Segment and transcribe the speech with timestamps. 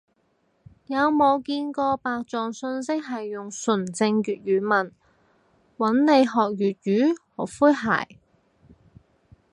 [0.87, 4.91] 有冇見過白撞訊息係用純正粵語問，
[5.77, 7.17] 搵你學粵語？
[7.35, 8.17] 好詼諧